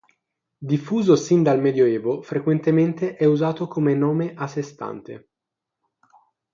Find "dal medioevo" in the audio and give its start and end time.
1.43-2.23